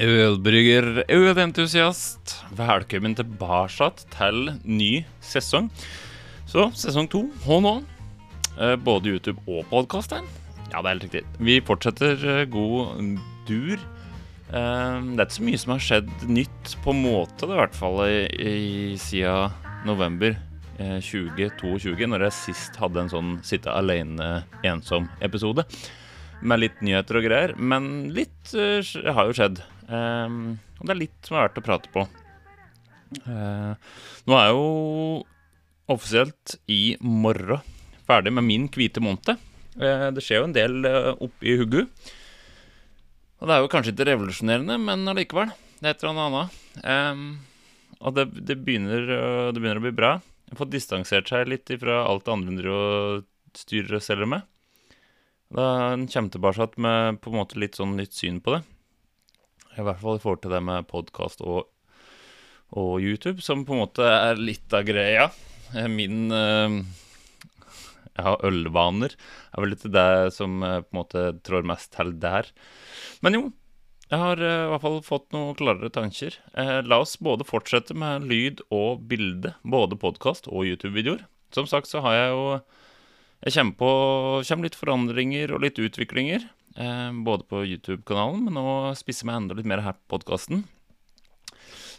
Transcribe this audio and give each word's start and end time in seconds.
Ølbrygger, 0.00 1.02
ølentusiast, 1.12 2.38
velkommen 2.56 3.12
tilbake 3.18 3.90
til 4.14 4.46
ny 4.64 5.02
sesong. 5.20 5.66
Så 6.48 6.70
sesong 6.72 7.04
to, 7.12 7.26
og 7.44 7.60
nå. 7.66 7.72
eh, 8.56 8.76
Både 8.80 9.12
YouTube 9.12 9.42
og 9.46 9.66
podkast 9.68 10.14
her. 10.16 10.24
Ja, 10.72 10.80
det 10.80 10.86
er 10.86 10.94
helt 10.94 11.04
riktig. 11.04 11.22
Vi 11.38 11.58
fortsetter 11.60 12.16
eh, 12.16 12.46
god 12.48 12.96
dur. 13.46 13.76
Eh, 13.76 14.96
Det 15.04 15.20
er 15.20 15.26
ikke 15.26 15.36
så 15.36 15.48
mye 15.50 15.58
som 15.60 15.72
har 15.74 15.84
skjedd 15.84 16.10
nytt 16.32 16.76
på 16.82 16.96
måte, 16.96 17.44
det, 17.44 17.52
i 17.52 17.60
hvert 17.60 17.76
fall 17.76 18.00
siden 18.96 19.52
november 19.84 20.32
eh, 20.78 20.96
2022, 21.04 22.06
når 22.08 22.24
jeg 22.24 22.38
sist 22.40 22.80
hadde 22.80 23.04
en 23.04 23.12
sånn 23.12 23.36
sitte 23.44 23.68
alene 23.68 24.46
ensom-episode 24.64 25.66
med 26.40 26.62
litt 26.62 26.80
nyheter 26.80 27.18
og 27.20 27.26
greier. 27.28 27.52
Men 27.60 28.08
litt 28.16 28.54
uh, 28.56 28.80
har 29.12 29.28
jo 29.28 29.34
skjedd. 29.36 29.60
Ehm, 29.90 30.58
og 30.78 30.86
det 30.86 30.94
er 30.94 31.00
litt 31.02 31.26
som 31.26 31.36
er 31.36 31.48
verdt 31.48 31.60
å 31.60 31.66
prate 31.66 31.92
på. 31.94 32.06
Uh, 33.26 33.74
nå 34.30 34.36
er 34.38 34.44
jeg 34.46 34.54
jo 34.54 34.66
offisielt 35.90 36.54
i 36.70 36.94
morgen 37.02 37.64
ferdig 38.06 38.32
med 38.36 38.46
min 38.46 38.68
hvite 38.70 39.02
måned. 39.02 39.34
Uh, 39.74 40.08
det 40.14 40.22
skjer 40.22 40.42
jo 40.42 40.48
en 40.48 40.56
del 40.56 40.86
uh, 40.86 41.12
oppi 41.18 41.56
huggu. 41.58 41.82
Og 43.40 43.48
det 43.48 43.56
er 43.56 43.64
jo 43.64 43.70
kanskje 43.72 43.94
ikke 43.94 44.08
revolusjonerende, 44.12 44.76
men 44.82 45.10
allikevel. 45.10 45.52
Det 45.80 45.88
er 45.88 45.96
et 45.96 46.04
eller 46.04 46.26
annet. 46.26 46.58
Um, 46.84 47.26
og 48.00 48.14
det, 48.16 48.28
det, 48.46 48.58
begynner, 48.62 49.06
det 49.50 49.58
begynner 49.58 49.80
å 49.80 49.86
bli 49.88 49.96
bra. 49.96 50.14
Jeg 50.46 50.54
har 50.54 50.60
fått 50.60 50.74
distansert 50.74 51.30
seg 51.30 51.48
litt 51.48 51.70
fra 51.80 52.02
alt 52.04 52.26
det 52.26 52.34
andre 52.34 52.52
hun 52.52 52.74
og 52.74 53.58
styrer 53.58 53.98
og 53.98 54.04
selger 54.04 54.28
med. 54.28 54.46
Da 55.50 55.66
kommer 55.98 56.30
tilbake 56.30 56.68
med 56.78 57.18
på 57.22 57.32
en 57.32 57.38
måte 57.40 57.58
litt 57.58 57.78
sånn 57.78 57.96
nytt 57.98 58.14
syn 58.14 58.38
på 58.44 58.54
det. 58.54 58.60
I 59.78 59.84
hvert 59.86 60.00
fall 60.00 60.18
i 60.18 60.22
forhold 60.22 60.42
til 60.44 60.54
det 60.54 60.62
med 60.66 60.88
podkast 60.90 61.44
og, 61.46 61.68
og 62.74 62.92
YouTube, 63.02 63.42
som 63.44 63.64
på 63.66 63.76
en 63.76 63.84
måte 63.84 64.06
er 64.06 64.40
litt 64.40 64.74
av 64.74 64.86
greia. 64.88 65.28
Eh, 65.74 65.88
Min 65.90 66.30
Jeg 66.30 68.26
har 68.26 68.42
ølvaner 68.44 69.14
er 69.14 69.62
vel 69.62 69.72
litt 69.74 69.86
det 69.94 70.32
som 70.36 70.60
eh, 70.66 70.80
på 70.82 70.92
en 70.92 71.00
måte 71.00 71.24
trår 71.46 71.66
mest 71.66 71.92
til 71.94 72.12
der. 72.20 72.50
Men 73.24 73.36
jo, 73.38 73.42
jeg 74.10 74.18
har 74.18 74.42
eh, 74.42 74.64
i 74.66 74.70
hvert 74.72 74.84
fall 74.84 75.00
fått 75.06 75.28
noen 75.34 75.56
klarere 75.58 75.92
tanker. 75.94 76.36
Eh, 76.58 76.80
la 76.82 77.00
oss 77.04 77.16
både 77.22 77.46
fortsette 77.46 77.94
med 77.94 78.26
lyd 78.30 78.62
og 78.74 79.04
bilde, 79.10 79.54
både 79.62 79.98
podkast 80.00 80.50
og 80.50 80.66
YouTube-videoer. 80.66 81.22
Som 81.54 81.66
sagt 81.70 81.90
så 81.90 82.02
har 82.04 82.14
jeg 82.18 82.30
jo 82.34 82.44
Jeg 83.40 83.54
kommer 83.54 83.76
på 83.80 83.90
kommer 84.46 84.66
litt 84.68 84.76
forandringer 84.76 85.54
og 85.54 85.62
litt 85.64 85.78
utviklinger. 85.80 86.44
Eh, 86.80 87.12
både 87.12 87.44
på 87.44 87.60
YouTube-kanalen, 87.66 88.46
men 88.46 88.56
nå 88.56 88.92
spisser 88.96 89.28
meg 89.28 89.40
enda 89.40 89.56
litt 89.58 89.68
mer 89.68 89.82
her 89.84 89.98
på 89.98 90.16
podkasten. 90.16 90.64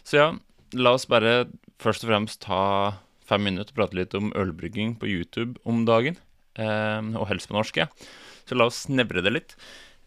Så 0.02 0.18
ja, 0.18 0.28
la 0.74 0.94
oss 0.96 1.06
bare 1.10 1.44
først 1.82 2.02
og 2.02 2.10
fremst 2.10 2.42
ta 2.42 2.62
fem 3.22 3.44
minutter 3.46 3.70
og 3.70 3.78
prate 3.78 3.98
litt 3.98 4.16
om 4.18 4.32
ølbrygging 4.34 4.96
på 4.98 5.10
YouTube 5.10 5.60
om 5.68 5.84
dagen. 5.86 6.18
Eh, 6.58 7.00
og 7.14 7.28
helst 7.30 7.50
på 7.50 7.56
norsk, 7.56 7.78
ja. 7.84 7.88
Så 8.48 8.58
la 8.58 8.66
oss 8.66 8.84
snevre 8.88 9.22
det 9.22 9.36
litt. 9.36 9.56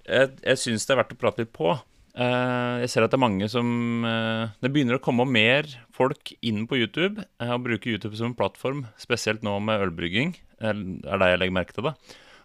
Jeg, 0.03 0.35
jeg 0.43 0.61
syns 0.61 0.83
det 0.85 0.95
er 0.95 1.01
verdt 1.05 1.15
å 1.15 1.21
prate 1.23 1.45
litt 1.45 1.55
på. 1.55 1.71
Eh, 2.19 2.75
jeg 2.83 2.91
ser 2.91 3.07
at 3.07 3.13
det 3.13 3.17
er 3.17 3.25
mange 3.25 3.47
som 3.51 3.67
Det 4.05 4.69
begynner 4.71 4.99
å 4.99 5.03
komme 5.03 5.25
mer 5.27 5.67
folk 5.95 6.31
inn 6.45 6.63
på 6.67 6.77
YouTube 6.79 7.23
og 7.23 7.63
bruker 7.63 7.95
YouTube 7.95 8.19
som 8.19 8.33
en 8.33 8.37
plattform, 8.37 8.85
spesielt 8.99 9.43
nå 9.43 9.55
med 9.63 9.87
ølbrygging. 9.87 10.35
Det 10.59 10.75
er 10.75 11.23
det 11.23 11.31
jeg 11.31 11.43
legger 11.45 11.59
merke 11.63 11.75
til, 11.75 11.91
da. 11.93 11.95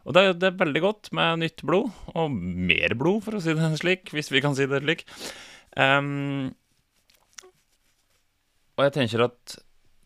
Og 0.06 0.16
det, 0.16 0.24
det 0.40 0.48
er 0.50 0.60
veldig 0.60 0.82
godt 0.84 1.10
med 1.16 1.42
nytt 1.42 1.64
blod, 1.66 1.90
og 2.14 2.32
mer 2.32 2.94
blod, 2.98 3.24
for 3.26 3.36
å 3.36 3.42
si 3.44 3.54
det 3.56 3.72
slik, 3.80 4.12
hvis 4.16 4.30
vi 4.32 4.42
kan 4.44 4.56
si 4.56 4.68
det 4.70 4.80
slik. 4.84 5.04
Um, 5.76 6.52
og 8.78 8.86
jeg 8.86 8.94
tenker 8.96 9.26
at 9.28 9.58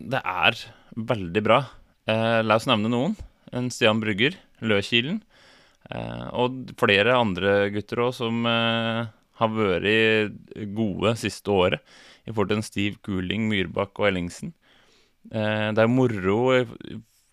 det 0.02 0.20
er 0.20 0.58
veldig 0.98 1.44
bra. 1.46 1.60
Uh, 2.10 2.42
la 2.42 2.58
oss 2.58 2.66
nevne 2.68 2.90
noen. 2.90 3.14
En 3.54 3.70
Stian 3.70 4.02
Brygger, 4.02 4.36
Løkilen. 4.66 5.22
Uh, 5.92 6.26
og 6.42 6.74
flere 6.80 7.14
andre 7.14 7.68
gutter 7.72 8.02
òg 8.06 8.14
som 8.16 8.42
uh, 8.48 9.06
har 9.38 9.54
vært 9.54 10.66
gode 10.74 11.14
siste 11.20 11.54
året. 11.54 11.94
I 12.24 12.32
forhold 12.32 12.50
til 12.50 12.60
en 12.60 12.66
Stiv 12.66 13.00
Guling, 13.04 13.46
Myrbakk 13.50 14.00
og 14.00 14.08
Ellingsen. 14.08 14.54
Eh, 15.32 15.68
det 15.72 15.80
er 15.80 15.88
moro 15.88 16.38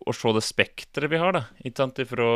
å 0.08 0.16
se 0.16 0.34
det 0.36 0.44
spekteret 0.46 1.12
vi 1.12 1.20
har, 1.22 1.36
da. 1.36 1.44
Ikke 1.62 1.84
sant? 1.84 2.02
Ifra 2.02 2.28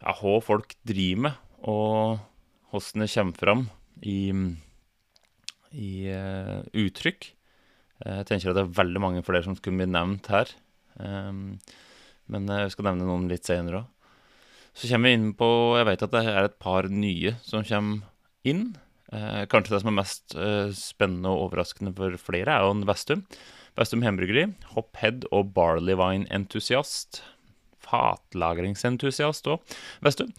ja, 0.00 0.14
hva 0.16 0.38
folk 0.44 0.74
driver 0.88 1.26
med, 1.28 1.38
og 1.68 2.20
hvordan 2.70 3.04
det 3.04 3.10
kommer 3.12 3.40
fram 3.42 3.64
i, 4.06 4.18
i 5.76 5.92
uh, 6.08 6.60
uttrykk. 6.72 7.30
Eh, 8.00 8.18
Jeg 8.22 8.28
tenker 8.30 8.52
at 8.52 8.58
det 8.58 8.64
er 8.64 8.78
veldig 8.80 9.02
mange 9.02 9.24
flere 9.26 9.44
som 9.44 9.56
skulle 9.58 9.82
bli 9.82 9.90
nevnt 9.90 10.30
her. 10.32 10.52
Um, 10.96 11.58
men 12.30 12.46
jeg 12.48 12.72
skal 12.72 12.90
nevne 12.90 13.08
noen 13.08 13.28
litt 13.30 13.48
senere 13.48 13.82
òg. 13.82 13.96
Så 14.70 14.86
kommer 14.86 15.10
vi 15.10 15.16
inn 15.18 15.32
på 15.34 15.46
Jeg 15.80 15.86
vet 15.88 16.02
at 16.06 16.12
det 16.14 16.20
er 16.30 16.44
et 16.46 16.58
par 16.62 16.86
nye 16.86 17.32
som 17.42 17.64
kommer 17.66 18.06
inn. 18.46 18.68
Eh, 19.10 19.42
kanskje 19.50 19.74
det 19.74 19.80
som 19.82 19.90
er 19.90 19.96
mest 19.98 20.36
eh, 20.38 20.70
spennende 20.76 21.32
og 21.32 21.48
overraskende 21.48 21.92
for 21.96 22.14
flere, 22.22 22.54
er 22.54 22.62
jo 22.62 22.76
en 22.76 22.86
Vestum. 22.86 23.24
Vestum 23.80 24.02
Hembryggeri, 24.04 24.44
Hophead 24.74 25.24
og 25.32 25.54
barleywine-entusiast. 25.56 27.22
Fatlagringsentusiast 27.80 29.48
òg. 29.48 29.78
Vestum. 30.04 30.34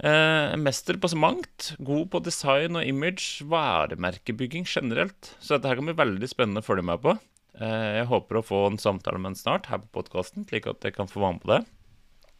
Eh, 0.00 0.54
mester 0.56 0.96
på 0.96 1.10
så 1.12 1.18
mangt. 1.20 1.74
God 1.76 2.08
på 2.14 2.22
design 2.24 2.80
og 2.80 2.88
image. 2.88 3.44
Varemerkebygging 3.52 4.64
generelt. 4.64 5.34
Så 5.40 5.56
dette 5.58 5.68
her 5.68 5.76
kan 5.76 5.90
bli 5.90 5.98
veldig 5.98 6.30
spennende 6.32 6.64
å 6.64 6.66
følge 6.66 6.86
med 6.88 7.04
på. 7.04 7.18
Eh, 7.60 8.00
jeg 8.00 8.08
håper 8.08 8.40
å 8.40 8.46
få 8.48 8.64
en 8.70 8.80
samtale 8.80 9.20
med 9.20 9.34
en 9.34 9.40
snart 9.44 9.68
her 9.68 9.84
på 9.84 10.00
podkasten, 10.00 10.48
slik 10.48 10.68
at 10.72 10.84
jeg 10.84 10.96
kan 10.96 11.08
få 11.10 11.20
være 11.20 11.36
med 11.36 11.44
på 11.44 11.52
det. 11.52 11.62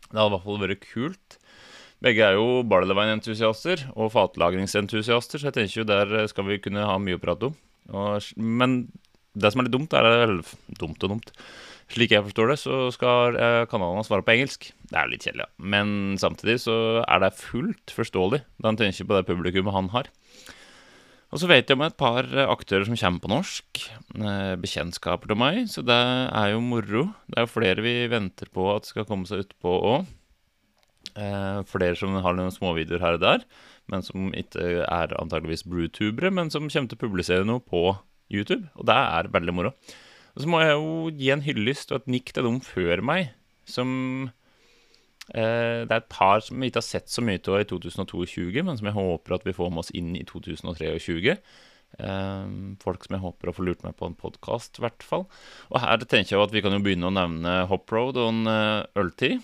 Det 0.09 0.17
hadde 0.17 0.29
i 0.31 0.37
hvert 0.39 0.49
fall 0.49 0.65
vært 0.65 0.89
kult. 0.89 1.41
Begge 2.05 2.25
er 2.25 2.37
jo 2.41 2.63
Barleyvine-entusiaster 2.69 3.91
og 3.93 4.13
fatlagringsentusiaster, 4.17 5.41
så 5.41 5.51
jeg 5.51 5.57
tenker 5.61 5.83
jo 5.83 5.89
der 5.89 6.29
skal 6.33 6.49
vi 6.49 6.63
kunne 6.65 6.89
ha 6.89 6.97
mye 7.01 7.21
å 7.21 7.23
prate 7.23 7.51
om. 7.51 7.57
Og, 7.93 8.33
men 8.37 8.87
det 9.37 9.53
som 9.53 9.63
er 9.63 9.69
litt 9.69 9.77
dumt, 9.77 9.95
er 9.95 10.11
eller, 10.11 10.53
dumt 10.81 11.07
og 11.07 11.15
dumt. 11.15 11.33
Slik 11.93 12.17
jeg 12.17 12.25
forstår 12.27 12.51
det, 12.51 12.59
så 12.59 12.79
skal 12.91 13.37
kanalene 13.37 13.69
kanalen 13.71 14.07
svare 14.09 14.25
på 14.27 14.35
engelsk. 14.35 14.73
Det 14.91 14.99
er 14.99 15.11
litt 15.13 15.23
kjedelig, 15.23 15.47
ja. 15.47 15.67
Men 15.75 16.17
samtidig 16.19 16.59
så 16.65 16.77
er 17.05 17.23
det 17.23 17.37
fullt 17.39 17.95
forståelig 17.95 18.43
da 18.59 18.73
han 18.73 18.81
tenker 18.81 19.07
på 19.07 19.15
det 19.15 19.29
publikummet 19.29 19.77
han 19.77 19.93
har. 19.95 20.11
Og 21.35 21.43
så 21.43 21.49
vet 21.51 21.67
jeg 21.67 21.77
om 21.77 21.85
et 21.85 21.97
par 21.99 22.27
eh, 22.27 22.47
aktører 22.49 22.87
som 22.87 22.99
kommer 22.99 23.23
på 23.23 23.31
norsk. 23.33 23.81
eh, 24.15 24.53
Bekjentskaper 24.63 25.33
til 25.33 25.41
meg, 25.41 25.65
så 25.73 25.83
det 25.83 25.97
er 25.97 26.53
jo 26.53 26.63
moro. 26.63 27.09
Det 27.27 27.41
er 27.41 27.47
jo 27.47 27.53
flere 27.53 27.85
vi 27.85 27.97
venter 28.11 28.51
på 28.53 28.69
at 28.73 28.87
skal 28.87 29.09
komme 29.09 29.27
seg 29.29 29.43
utpå 29.43 29.75
òg. 29.91 30.07
Eh, 31.17 31.61
flere 31.67 31.99
som 31.99 32.15
har 32.23 32.37
noen 32.37 32.55
småvideoer 32.55 33.03
her 33.03 33.19
og 33.19 33.25
der, 33.25 33.47
men 33.91 34.05
som 34.07 34.31
ikke 34.37 34.85
er 34.85 35.15
antageligvis 35.19 35.67
brutubere, 35.67 36.31
men 36.35 36.53
som 36.53 36.71
kommer 36.71 36.93
til 36.93 36.99
å 36.99 37.05
publisere 37.05 37.49
noe 37.49 37.63
på 37.63 37.89
YouTube. 38.33 38.67
Og 38.77 38.89
det 38.89 38.97
er 38.97 39.31
veldig 39.35 39.55
moro. 39.55 39.75
Og 40.37 40.43
så 40.43 40.51
må 40.53 40.61
jeg 40.63 40.75
jo 40.75 41.13
gi 41.17 41.31
en 41.33 41.45
hyllest 41.45 41.93
og 41.93 42.03
et 42.03 42.11
nikk 42.17 42.35
til 42.37 42.45
dem 42.45 42.59
før 42.65 43.01
meg, 43.05 43.31
som 43.67 43.91
eh, 45.33 45.87
Det 45.87 45.93
er 45.93 46.03
et 46.03 46.11
par 46.13 46.45
som 46.45 46.61
vi 46.61 46.69
ikke 46.69 46.83
har 46.83 46.91
sett 46.91 47.09
så 47.11 47.25
mye 47.25 47.41
av 47.41 47.63
i 47.63 47.71
2022, 47.71 48.51
men 48.67 48.77
som 48.77 48.91
jeg 48.91 48.99
håper 48.99 49.39
at 49.39 49.49
vi 49.49 49.57
får 49.57 49.73
med 49.73 49.85
oss 49.87 49.95
inn 49.97 50.13
i 50.19 50.27
2023. 50.29 51.39
Eh, 51.97 52.45
folk 52.83 53.07
som 53.07 53.17
jeg 53.17 53.25
håper 53.25 53.49
å 53.49 53.57
få 53.57 53.65
lurt 53.65 53.85
meg 53.87 53.97
på 53.97 54.11
en 54.11 54.19
podkast, 54.19 54.77
i 54.77 54.85
hvert 54.85 55.07
fall. 55.07 55.25
Og 55.73 55.81
her 55.81 56.05
tenker 56.05 56.35
jeg 56.35 56.41
jo 56.41 56.45
at 56.45 56.55
vi 56.55 56.65
kan 56.65 56.77
jo 56.77 56.85
begynne 56.85 57.09
å 57.09 57.17
nevne 57.17 57.63
Hoproad 57.71 58.21
og 58.21 58.33
en 58.35 58.53
eh, 58.53 59.01
øltid. 59.01 59.41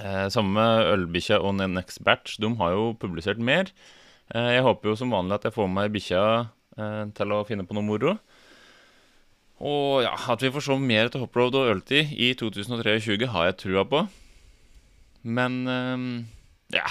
Eh, 0.00 0.26
samme 0.32 0.66
Ølbikkja 0.94 1.40
og 1.44 1.58
Next 1.60 2.02
Batch. 2.06 2.38
De 2.42 2.50
har 2.58 2.74
jo 2.74 2.90
publisert 2.98 3.38
mer. 3.38 3.70
Eh, 4.34 4.56
jeg 4.56 4.66
håper 4.66 4.90
jo 4.90 4.98
som 4.98 5.12
vanlig 5.14 5.38
at 5.38 5.48
jeg 5.48 5.56
får 5.56 5.68
med 5.68 5.78
meg 5.78 5.94
bikkja 5.94 6.24
til 6.76 7.32
å 7.34 7.42
finne 7.48 7.66
på 7.66 7.74
noe 7.76 7.84
moro. 7.84 8.14
Og 9.60 10.00
ja, 10.06 10.14
at 10.32 10.40
vi 10.40 10.48
får 10.54 10.64
se 10.64 10.76
mer 10.80 11.10
til 11.12 11.20
Hoproad 11.24 11.56
og 11.58 11.68
Øltid 11.74 12.14
i 12.16 12.30
2023, 12.38 13.26
har 13.28 13.50
jeg 13.50 13.58
trua 13.60 13.82
på. 13.84 14.04
Men 15.28 15.58
eh, 15.68 16.06
ja. 16.78 16.86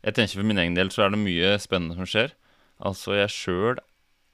Jeg 0.00 0.16
tenker 0.16 0.40
for 0.40 0.48
min 0.48 0.58
egen 0.58 0.74
del 0.78 0.88
så 0.90 1.04
er 1.04 1.12
det 1.12 1.20
mye 1.20 1.52
spennende 1.60 1.94
som 1.98 2.08
skjer. 2.08 2.32
Altså, 2.80 3.12
jeg 3.18 3.30
sjøl 3.34 3.78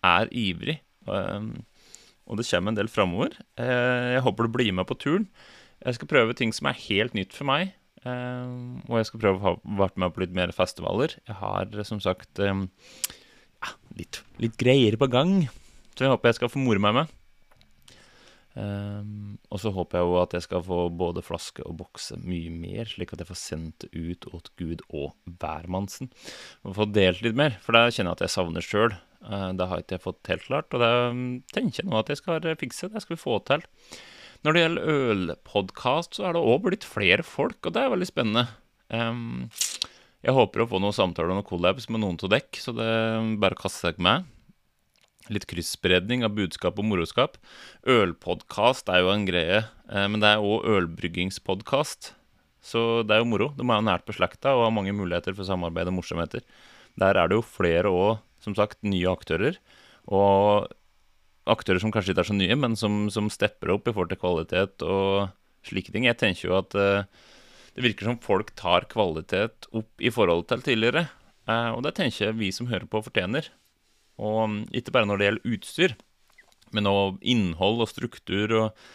er 0.07 0.31
ivrig. 0.31 0.79
eh, 1.11 1.49
og 2.27 2.39
det 2.41 2.47
kommer 2.49 2.73
en 2.73 2.79
del 2.79 2.89
framover. 2.91 3.37
Eh, 3.61 4.15
jeg 4.17 4.25
håper 4.25 4.47
du 4.49 4.55
blir 4.57 4.73
med 4.73 4.87
på 4.89 4.97
turen. 5.03 5.27
Jeg 5.85 5.99
skal 5.99 6.09
prøve 6.11 6.35
ting 6.39 6.55
som 6.57 6.71
er 6.71 6.81
helt 6.87 7.13
nytt 7.19 7.35
for 7.37 7.45
meg. 7.51 7.75
eh, 8.07 8.49
og 8.89 8.97
jeg 9.03 9.11
skal 9.11 9.21
prøve 9.21 9.37
å 9.37 9.45
ha 9.45 9.55
vært 9.85 9.99
med 10.01 10.15
på 10.15 10.23
litt 10.25 10.33
mer 10.39 10.55
festivaler. 10.55 11.19
Jeg 11.27 11.37
har 11.43 11.67
eh, 11.75 11.85
som 11.85 12.01
sagt 12.01 12.39
eh, 12.41 12.55
ja, 13.63 13.77
litt, 13.99 14.23
litt 14.43 14.57
greier 14.61 14.99
på 15.01 15.09
gang, 15.13 15.39
så 15.95 16.07
jeg 16.07 16.13
håper 16.13 16.33
jeg 16.33 16.41
skal 16.41 16.53
få 16.53 16.63
more 16.63 16.83
meg 16.83 17.01
med. 17.01 17.15
Um, 18.57 19.37
og 19.53 19.61
så 19.61 19.69
håper 19.75 19.99
jeg 19.99 20.09
jo 20.09 20.15
at 20.17 20.33
jeg 20.33 20.45
skal 20.47 20.63
få 20.65 20.87
både 20.97 21.21
flaske 21.25 21.61
og 21.69 21.77
bokse 21.83 22.17
mye 22.25 22.49
mer, 22.49 22.89
slik 22.89 23.13
at 23.13 23.21
jeg 23.21 23.29
får 23.29 23.41
sendt 23.43 23.85
det 23.85 23.91
ut 23.93 24.29
åt 24.33 24.49
Gud 24.57 24.85
og 24.89 25.13
hvermannsen. 25.43 26.09
Og 26.65 26.79
få 26.79 26.87
delt 26.89 27.21
litt 27.25 27.37
mer, 27.37 27.59
for 27.61 27.77
det 27.77 27.91
kjenner 27.91 28.15
jeg 28.15 28.17
at 28.17 28.25
jeg 28.25 28.35
savner 28.37 28.65
sjøl. 28.65 28.97
Uh, 29.21 29.53
det 29.57 29.69
har 29.69 29.83
ikke 29.83 29.99
jeg 29.99 30.07
fått 30.07 30.33
helt 30.33 30.47
klart, 30.49 30.73
og 30.73 30.85
det 30.85 30.93
tenker 31.53 31.83
jeg 31.83 31.91
nå 31.93 32.01
at 32.01 32.13
jeg 32.13 32.23
skal 32.23 32.49
fikse. 32.63 32.93
Det 32.93 33.05
skal 33.05 33.17
vi 33.19 33.25
få 33.27 33.41
til. 33.45 33.67
Når 34.47 34.55
det 34.55 34.63
gjelder 34.63 34.95
ølpodkast, 34.95 36.17
så 36.17 36.29
er 36.29 36.37
det 36.37 36.47
òg 36.49 36.65
blitt 36.65 36.89
flere 36.89 37.25
folk, 37.27 37.61
og 37.61 37.77
det 37.77 37.83
er 37.83 37.93
veldig 37.93 38.09
spennende. 38.09 38.47
Um, 38.89 39.49
jeg 40.27 40.35
håper 40.35 40.65
å 40.65 40.69
få 40.71 40.81
noen 40.83 40.95
samtaler 40.95 41.31
og 41.31 41.39
noen 41.39 41.47
collabs 41.47 41.87
med 41.87 42.03
noen 42.03 42.19
av 42.19 42.33
dekk, 42.33 42.59
så 42.59 42.75
det 42.75 42.87
er 42.87 43.29
bare 43.39 43.55
å 43.55 43.61
kaste 43.61 43.87
seg 43.87 44.01
med. 44.03 44.27
Litt 45.31 45.47
kryssspredning 45.51 46.25
av 46.27 46.35
budskap 46.35 46.79
og 46.79 46.87
moroskap. 46.87 47.39
Ølpodkast 47.87 48.91
er 48.91 49.05
jo 49.05 49.13
en 49.13 49.27
greie, 49.27 49.61
eh, 49.91 50.07
men 50.11 50.23
det 50.23 50.33
er 50.33 50.43
òg 50.43 50.67
ølbryggingspodkast. 50.71 52.13
Så 52.63 52.83
det 53.07 53.15
er 53.15 53.23
jo 53.23 53.31
moro. 53.31 53.53
De 53.55 53.63
er 53.63 53.79
jo 53.79 53.87
nært 53.87 54.07
beslekta 54.07 54.57
og 54.57 54.67
har 54.67 54.75
mange 54.75 54.95
muligheter 54.95 55.35
for 55.35 55.47
samarbeid 55.47 55.91
og 55.93 55.99
morsomheter. 56.01 56.43
Der 56.99 57.15
er 57.15 57.31
det 57.31 57.39
jo 57.39 57.47
flere 57.47 57.91
òg, 57.95 58.19
som 58.43 58.55
sagt, 58.59 58.83
nye 58.83 59.07
aktører. 59.11 59.59
Og 60.11 60.67
aktører 61.47 61.83
som 61.83 61.95
kanskje 61.95 62.15
ikke 62.15 62.25
er 62.25 62.31
så 62.33 62.39
nye, 62.39 62.59
men 62.59 62.75
som, 62.79 63.07
som 63.15 63.31
stepper 63.31 63.77
opp 63.77 63.87
i 63.87 63.95
forhold 63.95 64.11
til 64.11 64.23
kvalitet 64.23 64.83
og 64.83 65.31
slike 65.67 65.95
ting. 65.95 66.07
Jeg 66.11 66.19
tenker 66.19 66.49
jo 66.49 66.59
at 66.59 66.75
uh, 66.75 67.07
det 67.77 67.85
virker 67.85 68.09
som 68.09 68.17
folk 68.25 68.55
tar 68.57 68.87
kvalitet 68.89 69.67
opp 69.77 70.01
i 70.01 70.09
forhold 70.09 70.47
til 70.49 70.63
tidligere. 70.65 71.07
Uh, 71.45 71.77
og 71.77 71.83
det 71.85 71.93
tenker 71.99 72.31
jeg 72.31 72.37
vi 72.39 72.49
som 72.55 72.71
hører 72.71 72.89
på, 72.89 73.03
fortjener. 73.05 73.51
Og 74.17 74.39
um, 74.49 74.55
ikke 74.73 74.95
bare 74.95 75.09
når 75.09 75.19
det 75.21 75.27
gjelder 75.27 75.51
utstyr, 75.53 75.95
men 76.73 76.89
òg 76.89 77.19
innhold 77.21 77.83
og 77.85 77.91
struktur 77.91 78.55
og 78.57 78.87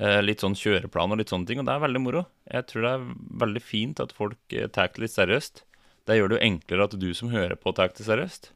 uh, 0.00 0.20
litt 0.24 0.40
sånn 0.40 0.56
kjøreplan 0.56 1.12
og 1.12 1.20
litt 1.20 1.32
sånne 1.32 1.50
ting. 1.50 1.60
Og 1.60 1.68
det 1.68 1.74
er 1.74 1.82
veldig 1.82 2.00
moro. 2.00 2.22
Jeg 2.48 2.64
tror 2.70 2.86
det 2.86 2.92
er 2.96 3.04
veldig 3.42 3.62
fint 3.62 4.00
at 4.00 4.14
folk 4.16 4.56
tar 4.72 4.88
det 4.94 5.04
litt 5.04 5.14
seriøst. 5.14 5.60
Det 6.08 6.16
gjør 6.16 6.32
det 6.32 6.38
jo 6.38 6.46
enklere 6.46 6.86
at 6.88 6.96
du 6.96 7.10
som 7.18 7.34
hører 7.34 7.60
på, 7.60 7.74
tar 7.76 7.92
det 7.92 8.06
seriøst. 8.06 8.48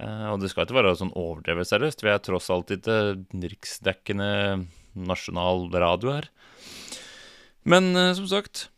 Og 0.00 0.36
det 0.40 0.48
skal 0.52 0.64
ikke 0.64 0.76
være 0.76 0.92
sånn 1.00 1.10
overdrevet 1.18 1.66
seriøst. 1.66 2.04
Vi 2.04 2.12
er 2.12 2.20
tross 2.22 2.46
alt 2.52 2.70
ikke 2.72 3.16
riksdekkende 3.42 4.28
nasjonal 4.94 5.66
radio 5.72 6.12
her. 6.14 6.28
Men 7.68 7.90
som 8.14 8.28
sagt 8.30 8.68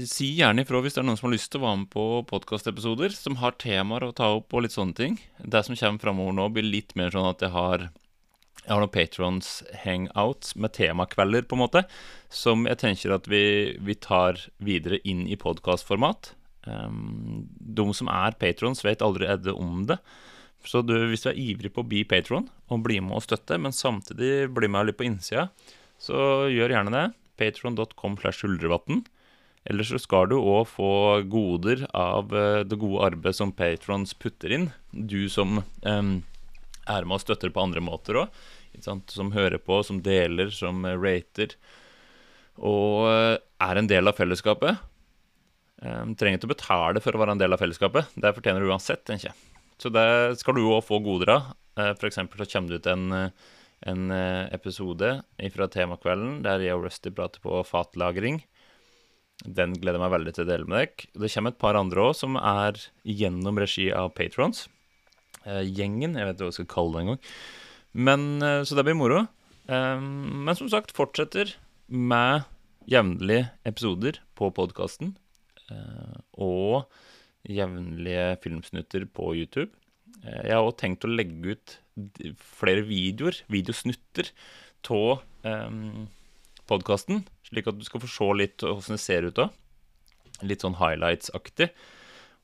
Si 0.00 0.30
gjerne 0.38 0.62
ifra 0.64 0.80
hvis 0.80 0.94
det 0.96 1.02
er 1.02 1.04
noen 1.04 1.18
som 1.20 1.28
har 1.28 1.34
lyst 1.34 1.50
til 1.52 1.60
å 1.60 1.66
være 1.66 1.78
med 1.82 1.88
på 1.92 2.04
podkastepisoder 2.30 3.12
som 3.12 3.36
har 3.42 3.58
temaer 3.60 4.06
å 4.06 4.14
ta 4.16 4.30
opp 4.38 4.54
og 4.56 4.64
litt 4.64 4.72
sånne 4.72 4.96
ting. 4.96 5.18
Det 5.36 5.60
som 5.66 5.76
kommer 5.76 6.00
framover 6.00 6.38
nå, 6.38 6.46
blir 6.54 6.64
litt 6.64 6.94
mer 6.96 7.12
sånn 7.12 7.28
at 7.28 7.44
jeg 7.44 7.52
har 7.52 7.90
jeg 8.62 8.70
har 8.70 8.82
noen 8.84 8.92
patrons 8.94 9.48
hangouts 9.82 10.54
med 10.54 10.70
temakvelder, 10.76 11.48
på 11.50 11.56
en 11.56 11.62
måte, 11.64 11.82
som 12.30 12.62
jeg 12.68 12.78
tenker 12.78 13.14
at 13.16 13.26
vi, 13.26 13.44
vi 13.82 13.96
tar 13.98 14.38
videre 14.62 15.00
inn 15.08 15.24
i 15.26 15.38
podkastformat. 15.40 16.30
Um, 16.62 17.48
de 17.58 17.86
som 17.98 18.10
er 18.12 18.38
patrons, 18.38 18.84
vet 18.86 19.02
allerede 19.02 19.50
om 19.58 19.82
det. 19.88 19.98
Så 20.62 20.84
du, 20.86 20.94
hvis 21.10 21.26
du 21.26 21.32
er 21.32 21.40
ivrig 21.42 21.72
på 21.74 21.82
å 21.82 21.88
bli 21.90 22.04
patron 22.06 22.46
og 22.70 22.84
bli 22.86 23.00
med 23.02 23.18
og 23.18 23.26
støtte, 23.26 23.58
men 23.58 23.74
samtidig 23.74 24.46
bli 24.54 24.70
med 24.70 24.92
litt 24.92 25.00
på 25.00 25.08
innsida, 25.08 25.48
så 25.98 26.46
gjør 26.46 26.76
gjerne 26.76 26.94
det. 26.94 27.08
Patron.com 27.42 28.14
slash 28.22 28.46
huldrevatn. 28.46 29.02
Ellers 29.70 29.92
så 29.92 30.00
skal 30.02 30.26
du 30.30 30.38
òg 30.40 30.66
få 30.72 31.22
goder 31.30 31.84
av 31.94 32.32
eh, 32.34 32.62
det 32.66 32.78
gode 32.82 33.04
arbeidet 33.06 33.38
som 33.38 33.52
patrons 33.54 34.14
putter 34.18 34.54
inn. 34.56 34.70
Du 34.90 35.28
som 35.30 35.60
um, 35.62 36.14
er 36.90 37.06
med 37.06 37.16
og 37.16 37.22
støtter 37.22 37.52
på 37.54 37.62
andre 37.62 37.82
måter 37.84 38.24
òg. 38.24 38.42
Som 38.82 39.30
hører 39.36 39.60
på, 39.62 39.82
som 39.86 40.00
deler, 40.02 40.50
som 40.50 40.82
rater. 40.82 41.54
Og 42.58 43.06
eh, 43.12 43.36
er 43.62 43.78
en 43.78 43.90
del 43.90 44.10
av 44.10 44.18
fellesskapet. 44.18 44.82
Um, 45.82 46.16
trenger 46.18 46.40
ikke 46.40 46.50
å 46.50 46.54
betale 46.56 47.02
for 47.02 47.14
å 47.14 47.22
være 47.22 47.36
en 47.36 47.42
del 47.44 47.54
av 47.54 47.62
fellesskapet. 47.62 48.10
Det 48.18 48.34
fortjener 48.34 48.62
du 48.62 48.72
uansett, 48.72 49.06
jeg. 49.14 49.34
Så 49.78 49.90
det 49.94 50.06
skal 50.42 50.58
du 50.58 50.64
òg 50.66 50.82
få 50.88 50.98
goder 51.04 51.36
av. 51.36 51.52
Uh, 51.78 51.92
eksempel 52.08 52.42
så 52.42 52.50
kommer 52.50 52.74
det 52.74 52.82
ut 52.82 52.90
en, 52.90 53.30
en 53.92 54.16
episode 54.50 55.14
fra 55.54 55.70
temakvelden 55.70 56.42
der 56.44 56.66
jeg 56.66 56.74
og 56.74 56.88
Rusty 56.88 57.14
prater 57.14 57.42
på 57.46 57.62
fatlagring. 57.66 58.42
Den 59.42 59.74
gleder 59.74 59.98
jeg 59.98 60.04
meg 60.04 60.14
veldig 60.14 60.34
til 60.36 60.44
å 60.44 60.50
dele 60.50 60.68
med 60.68 60.78
dere. 60.78 61.10
Det 61.24 61.30
kommer 61.34 61.52
et 61.54 61.62
par 61.62 61.78
andre 61.78 62.06
òg, 62.06 62.14
som 62.18 62.38
er 62.38 62.78
gjennom 63.02 63.58
regi 63.58 63.88
av 63.94 64.12
Patrons. 64.14 64.68
Eh, 65.42 65.64
gjengen, 65.66 66.14
jeg 66.14 66.28
vet 66.28 66.36
ikke 66.36 66.46
hva 66.46 66.52
jeg 66.52 66.58
skal 66.60 66.70
kalle 66.70 66.94
det 66.94 67.02
engang. 67.02 67.22
Eh, 68.46 68.62
så 68.68 68.78
det 68.78 68.86
blir 68.86 68.98
moro. 68.98 69.24
Eh, 69.66 69.98
men 70.00 70.58
som 70.58 70.70
sagt, 70.70 70.94
fortsetter 70.94 71.56
med 71.88 72.46
jevnlige 72.90 73.50
episoder 73.68 74.22
på 74.38 74.52
podkasten. 74.54 75.16
Eh, 75.72 76.18
og 76.38 76.86
jevnlige 77.48 78.38
filmsnutter 78.44 79.06
på 79.10 79.34
YouTube. 79.34 79.72
Eh, 80.22 80.42
jeg 80.46 80.54
har 80.54 80.62
òg 80.62 80.76
tenkt 80.78 81.06
å 81.06 81.10
legge 81.10 81.56
ut 81.56 81.78
flere 82.38 82.86
videoer, 82.86 83.42
videosnutter, 83.52 84.30
av 84.82 85.22
podkasten 86.72 87.22
slik 87.52 87.68
at 87.68 87.78
du 87.78 87.84
skal 87.86 88.02
få 88.02 88.10
se 88.10 88.28
litt 88.38 88.64
åssen 88.66 88.96
det 88.96 89.02
ser 89.02 89.28
ut 89.28 89.36
da. 89.36 89.50
Litt 90.42 90.64
sånn 90.64 90.78
highlights-aktig. 90.80 91.70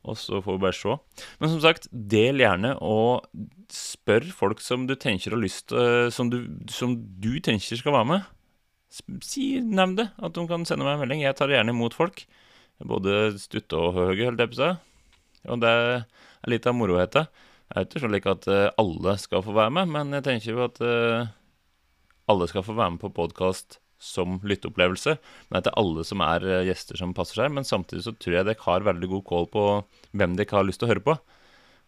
Og 0.07 0.19
så 0.21 0.39
får 0.45 0.57
vi 0.57 0.63
bare 0.63 0.77
se. 0.77 0.95
Men 1.41 1.53
som 1.53 1.63
sagt, 1.65 1.89
del 1.91 2.43
gjerne 2.43 2.75
og 2.85 3.27
spør 3.75 4.29
folk 4.37 4.63
som 4.63 4.87
du 4.89 4.95
tenker 4.97 5.35
har 5.35 5.41
lyst 5.43 5.75
Som 6.15 6.31
du, 6.33 6.39
som, 6.73 6.95
du 7.21 7.41
tenker 7.45 7.81
skal 7.81 7.97
være 7.97 8.11
med. 8.13 8.29
Si, 9.25 9.59
Nevn 9.61 9.97
det, 9.99 10.09
at 10.17 10.37
de 10.37 10.47
kan 10.49 10.65
sende 10.69 10.87
meg 10.87 10.97
en 10.97 11.03
melding. 11.03 11.25
Jeg 11.25 11.37
tar 11.41 11.53
gjerne 11.53 11.75
imot 11.75 11.97
folk. 11.99 12.23
Både 12.79 13.35
stutte 13.43 13.81
og 13.81 13.99
høye, 13.99 14.29
holdt 14.29 14.45
jeg 14.45 14.53
på 14.53 14.59
å 14.59 14.63
si. 14.63 14.71
Og 15.49 15.61
det 15.65 15.73
er 15.73 16.07
litt 16.53 16.69
av 16.69 16.77
moroheta. 16.79 17.27
Jeg 17.69 17.83
er 17.83 17.89
ikke 17.89 18.01
slik 18.07 18.31
at 18.31 18.47
eh, 18.49 18.71
alle 18.81 19.19
skal 19.21 19.43
få 19.45 19.53
være 19.57 19.75
med, 19.77 19.91
men 19.93 20.15
jeg 20.17 20.25
tenker 20.25 20.55
jo 20.55 20.63
at 20.65 20.79
eh, 20.81 21.29
alle 22.33 22.49
skal 22.49 22.65
få 22.65 22.77
være 22.79 22.95
med 22.95 23.03
på 23.03 23.11
podkast 23.13 23.77
som 23.99 24.39
lytteopplevelse. 24.47 25.17
Men 25.51 25.65
det 25.65 25.73
er 25.73 25.81
alle 25.81 26.05
som 26.07 26.23
er 26.25 26.47
eh, 26.47 26.65
gjester 26.71 26.99
som 27.01 27.15
passer 27.17 27.43
seg. 27.43 27.53
Men 27.55 27.67
samtidig 27.67 28.05
så 28.07 28.15
tror 28.15 28.39
jeg 28.39 28.49
dere 28.49 28.65
har 28.65 28.87
veldig 28.87 29.11
god 29.17 29.27
kål 29.29 29.51
på 29.53 29.67
hvem 30.17 30.39
dere 30.39 30.59
har 30.59 30.67
lyst 30.67 30.83
til 30.83 30.89
å 30.89 30.93
høre 30.95 31.05
på. 31.05 31.19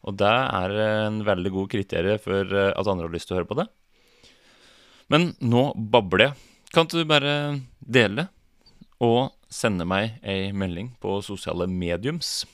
Og 0.08 0.16
det 0.20 0.30
er 0.32 0.76
en 0.84 1.20
veldig 1.26 1.52
god 1.54 1.72
kriterie 1.72 2.20
for 2.22 2.44
eh, 2.44 2.72
at 2.74 2.90
andre 2.90 3.08
har 3.08 3.14
lyst 3.14 3.30
til 3.30 3.36
å 3.36 3.40
høre 3.40 3.50
på 3.50 3.58
det. 3.60 3.68
Men 5.10 5.32
nå 5.42 5.70
babler 5.74 6.28
jeg. 6.28 6.38
Kan 6.74 6.86
du 6.90 7.02
bare 7.08 7.34
dele 7.80 8.28
og 9.02 9.32
sende 9.50 9.86
meg 9.88 10.20
ei 10.22 10.52
melding 10.54 10.92
på 11.02 11.18
sosiale 11.26 11.66
mediums? 11.66 12.44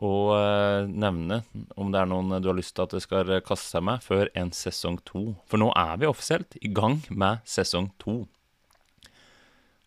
Og 0.00 0.32
eh, 0.36 0.88
nevne 0.88 1.42
om 1.80 1.90
det 1.92 2.00
er 2.00 2.10
noen 2.10 2.38
du 2.42 2.50
har 2.50 2.58
lyst 2.58 2.76
til 2.76 2.86
at 2.86 2.94
det 2.94 3.02
skal 3.04 3.32
kaste 3.46 3.74
seg 3.74 3.86
med 3.86 4.04
før 4.04 4.30
en 4.38 4.52
sesong 4.54 5.00
to. 5.06 5.32
For 5.50 5.62
nå 5.62 5.70
er 5.78 5.96
vi 6.00 6.10
offisielt 6.10 6.58
i 6.60 6.70
gang 6.74 7.00
med 7.10 7.42
sesong 7.48 7.90
to. 8.02 8.22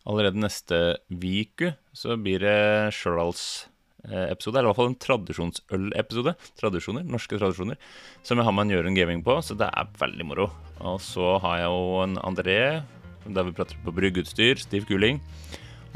Allerede 0.04 0.40
neste 0.40 0.80
uke 1.08 1.74
så 1.96 2.18
blir 2.20 2.42
det 2.44 2.92
Sjørdals-episode. 2.92 4.58
eller 4.58 4.68
i 4.68 4.70
hvert 4.72 4.80
fall 4.80 4.90
en 4.90 5.00
tradisjonsøl-episode. 5.00 6.34
Tradisjoner, 6.60 7.06
norske 7.08 7.38
tradisjoner. 7.40 7.80
Som 8.22 8.38
jeg 8.38 8.44
har 8.44 8.52
med 8.52 8.66
en 8.66 8.74
Jørund 8.76 8.98
Gaming 9.00 9.24
på, 9.24 9.38
så 9.40 9.56
det 9.56 9.70
er 9.70 9.88
veldig 10.00 10.26
moro. 10.28 10.50
Og 10.84 11.00
så 11.00 11.38
har 11.40 11.62
jeg 11.62 11.72
jo 11.72 12.02
en 12.02 12.18
André, 12.20 12.58
der 13.24 13.48
vi 13.48 13.56
prater 13.56 13.80
på 13.80 13.94
bryggeutstyr, 13.96 14.60
stiv 14.60 14.84
kuling. 14.90 15.22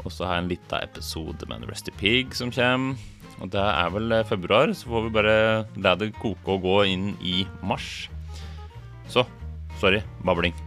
Og 0.01 0.09
så 0.15 0.25
har 0.25 0.39
jeg 0.39 0.45
en 0.45 0.51
lita 0.55 0.81
episode 0.81 1.45
med 1.45 1.59
en 1.59 1.69
Rusty 1.69 1.93
Pig 1.99 2.33
som 2.33 2.49
kommer. 2.55 2.97
Og 3.39 3.53
det 3.53 3.61
er 3.61 3.93
vel 3.93 4.17
februar, 4.27 4.73
så 4.73 4.89
får 4.89 5.05
vi 5.05 5.13
bare 5.15 5.37
la 5.79 5.93
det 5.95 6.11
koke 6.17 6.57
og 6.57 6.65
gå 6.65 6.79
inn 6.91 7.13
i 7.21 7.45
mars. 7.63 8.09
Så 9.07 9.23
sorry, 9.79 10.01
babling. 10.25 10.57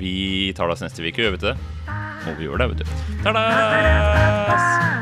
Vi 0.00 0.52
tar 0.56 0.70
det 0.70 0.78
oss 0.78 0.86
neste 0.86 1.02
uke, 1.02 1.18
gjør 1.18 1.34
vi 1.34 1.40
ikke 1.42 1.50
det? 1.50 1.79
Må 2.26 2.36
vi 2.38 2.48
gjøre 2.48 2.64
det, 2.64 2.68
vet 2.74 2.84
du. 2.84 2.96
Ta-da! 3.24 4.99